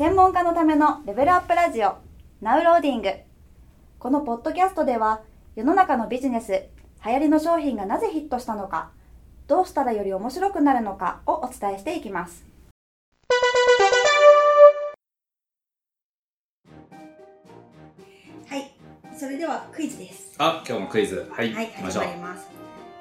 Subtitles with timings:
[0.00, 1.98] 専門家のためのレベルアップラジオ
[2.40, 3.10] ナウローディング
[3.98, 5.20] このポッドキャストでは
[5.56, 6.52] 世の中のビジネス
[7.04, 8.92] 流行りの商品がなぜヒットしたのか
[9.46, 12.46] どうしたらより面白くなるのかをお伝えしていきます
[18.48, 18.74] はい
[19.14, 21.30] それではクイズですあ、今日もクイズ。
[21.30, 21.52] はい。
[21.52, 22.14] はい行きましょう始ま。
[22.14, 22.48] ります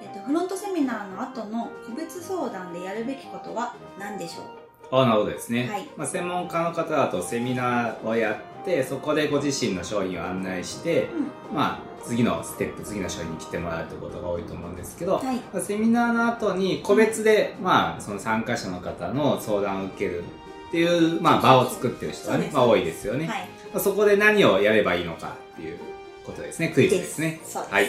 [0.02, 4.69] えっとフロントセミナーの後の個別相談でやるべきことは何でしょう？
[4.92, 5.70] あ、なるほどですね。
[5.70, 11.10] はいまあ、専門家の方だとセミナーをやって、そこでご自身の商品を案内して、
[11.54, 20.24] まあ、次のステップ、次の商品に来てもらうということが多いと思うんですけど、はいまあセミナーの後に個別で、まあ、その参加者の方の相談を受ける
[20.70, 23.28] っていう、まあ、場を作ってる人がねまあ、多いですよね。
[23.28, 25.80] はいまあ、そこで何をやればいいのかっていう
[26.26, 26.70] ことですね。
[26.70, 27.40] クイズですね。
[27.70, 27.88] はい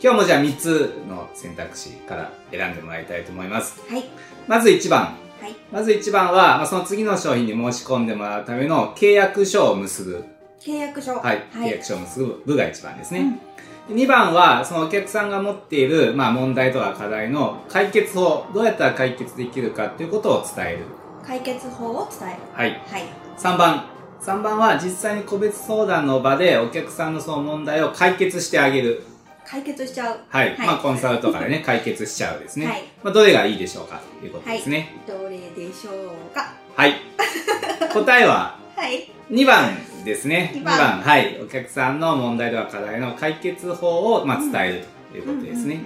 [0.00, 3.80] 今日もじゃあ3つの選択肢から選んでもらいたいと思います。
[3.88, 4.04] はい
[4.46, 5.16] まず1番。
[5.42, 10.24] はいまず1番は、まあ、その次の商品に申し込んでもらうための契約書を結ぶ。
[10.60, 11.42] 契約書はい。
[11.50, 13.20] はい契約書を結ぶ部が1番ですね。
[13.20, 13.40] うん
[13.88, 20.84] 2番は、そのお客さんが持っている、まあ、問題とか課題の解決法、どうやったら解決できるかっていうことを伝える。
[21.26, 22.80] 解決法を伝えるはい。
[22.86, 23.02] はい
[23.36, 23.84] 3番。
[24.20, 29.02] 3番は、実際に個別相談の場でお客さんのその問題を解決してあげる。
[29.52, 30.56] 解決しちゃうはい。
[30.56, 32.66] はいまあ、コンサルとかでね、 解決しちゃうですね。
[32.66, 34.96] はいまあ、どれがいいでしょうかということですね。
[35.06, 35.90] どれでしょ
[36.32, 36.94] うかはい。
[37.92, 40.52] 答えは、はい2番ですね。
[40.54, 41.00] 2二番番。
[41.02, 41.38] はい。
[41.42, 45.80] お客さんの問題とか課題の解決法を、まあ、伝えるということですね。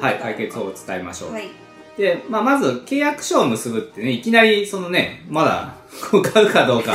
[0.00, 0.14] はい。
[0.14, 1.32] 解決法を伝えましょう。
[1.32, 1.48] はい
[1.96, 5.74] で、まあ、まず、契約書を結ぶってね、いきなり、そのね、まだ、
[6.32, 6.94] 買うかどうか、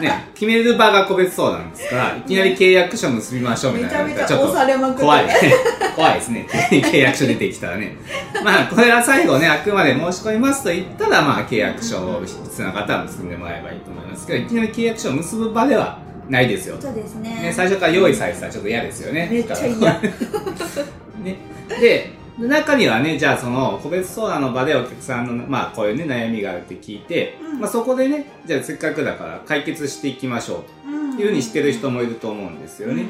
[0.00, 5.26] ね、決める場が個別相談ですから、いきなり契約書結びましょうみたいなめちゃ押ちょっとされまく怖い。
[5.96, 6.46] 怖いですね。
[6.50, 7.96] 契約書出てきたらね。
[8.42, 16.76] まあ、これは最後ね、あくまで申し込みますと言ったら、まあ、契約書を必要な方は結んでもらえばいいと思いますけど、いきなり契約書を結ぶ場ではないですよ。
[16.80, 19.28] そうですねね、最初から用意されてたらちょっと嫌ですよね。
[19.30, 20.00] めっちゃ嫌
[21.22, 21.36] ね。
[21.80, 27.60] で、中にはね、じゃあその個別相談の場でお客さんの、まあこういうね、悩みがあるって聞いて、うん。
[27.60, 30.80] まあそこでね、じゃあせっかくだから解決していきましょうと。
[31.20, 33.06] いうふうにしてる人もいると思うんですよね。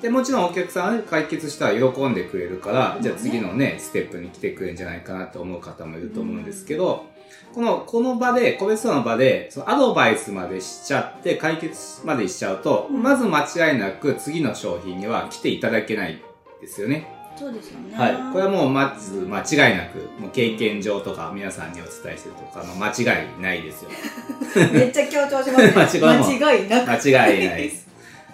[0.00, 7.06] で、もちろんお客さんはね、解決したら喜んでくれるから、じゃあ次のね、ステップに来てくれるんじゃないかなと思う方もいると思うんですけど、
[7.54, 13.02] この、この場で、個別相談の場で、そのアドバイスまでしちゃって、解決までしちゃうと、うん。
[13.02, 16.20] まず間違いなく次の商品には来ていただけない
[16.60, 17.21] ですよね。
[17.38, 18.32] そうですよねはい。
[18.32, 23.90] これはもうまず間違いなく、もう経験上とか皆さんにお伝えしてるとか、まあ間違いないですよ。
[24.72, 27.88] めっちゃ強調しますね 間違いも間違いなく間違いないです。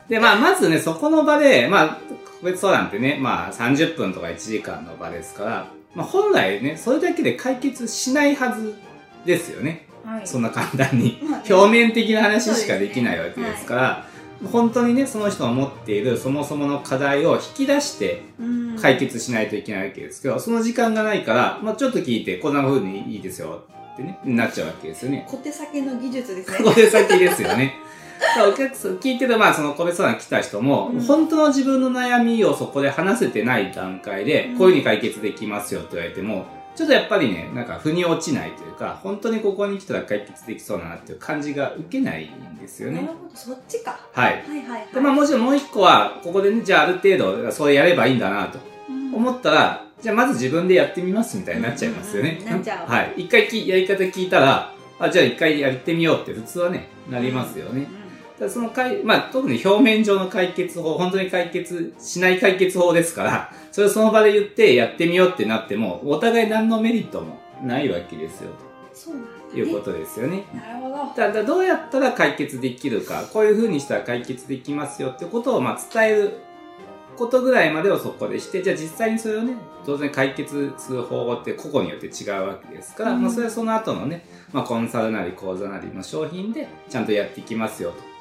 [0.09, 1.99] で、まあ、まずね、そこの場で、まあ、
[2.41, 8.75] 個別相談ってね、まあ、30分とか1時間の場ですから、まあ、本来ね、それだけで解決しないはず
[9.25, 9.87] ですよね。
[10.05, 11.21] はいそんな簡単に。
[11.49, 14.07] 表面的な話しかできないわけですから、
[14.47, 25.27] 本当にね、その人の持っているそもそもの課題を引き出してうん解決しないといけないわけですけど、その時間がないから、まあ、ちょっと聞いて、こんな風にいいですよってね、なっちゃうわけですよね。
[25.29, 27.75] 小手先の技術ですね これ先ですよね。
[28.21, 36.47] だからお客さん、聞いてる、まあ、その個別相談来た人も、うん本当の自分の悩みをそこで話せてない段階で、うんこういうふうに解決できますよって言われても、
[36.79, 43.01] ちょっとやっぱりね、なんか腑に落ちないというか、本当にここに来たら解決できそうだなっていう感じが受けないんですよね。
[43.01, 44.35] なるほどそっちかはい。
[44.35, 52.39] はいはいはいで、まあもちろんもう一個は、ここでね、じゃあある程度、それやればいいんだなとうん思ったら、じゃあまず自分でやってみますみたいになっちゃいますよね。
[52.43, 53.15] うんうんうんなっちゃうはい。
[53.17, 57.81] 一回きやり方聞いたら、あ、じゃあ一回やってみようって普通はね、なりますよね。
[57.83, 57.93] だか
[58.45, 68.51] らそのかい、まあ、特に表面上の解決法、本当に解決しない解決法ですから、それをその場で言ってやってみようってなっても、お互い何のメリットもないわけですよ、
[69.53, 70.45] ということですよね。
[70.55, 76.33] なるほどだからどうやったら解決できるか、こういう風にしたら解決できますよってことを、まあ、伝える
[77.17, 88.18] ことぐらいまでをそこでして、じゃあ実際にそれをね、当然解決する方法って個々によって違うわけですから、うんまあ、それはその後のね、まあ、コンサルなり講座なりの商品でちゃんとやっていきますよと。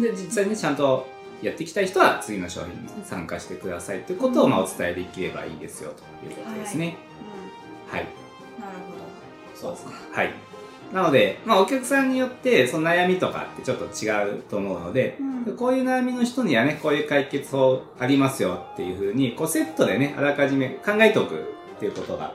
[0.00, 1.06] で、実際にちゃんと
[1.42, 6.96] やっていきたい人は次の商品に参加してくださいということをまあお伝えできればいいですよということですね。
[7.88, 8.02] はい。
[8.02, 9.76] うんなるほど。
[9.76, 10.32] そうかはい。
[10.92, 15.56] なので、まあお客さんによってその悩みとかってちょっと違うと思うので、うん。
[15.56, 21.34] こういう悩みの人にはね、こういう解決法ありますよっていうふうに、こうセットでね、あらかじめ考えておく
[21.76, 22.34] っていうことが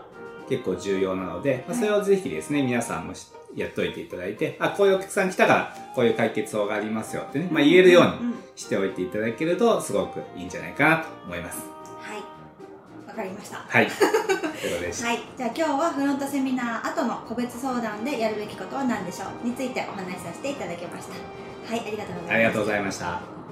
[0.49, 11.59] 結構重要なので、まあそれをぜひですね、皆さんもしやっといていただいて、あ、こういうお客さん来たから、こういう解決法がありますよってね、まあ言えるようにしておいていただけると、すごくいいんじゃないかなと思います。
[12.01, 12.17] はい。
[12.17, 12.23] わ
[13.07, 13.57] わかりました。
[13.57, 13.87] はい。
[13.91, 15.07] ということでした。
[15.07, 21.43] はい、じゃあ今日はフロントセミナー後の個別相談でやるべきことは何でしょうについてお話しさせていただきました。
[21.67, 23.42] はいありがとうございますありがとうございました